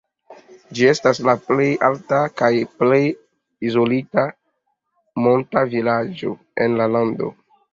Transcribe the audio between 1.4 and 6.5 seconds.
plej alta kaj plej izolita monta vilaĝo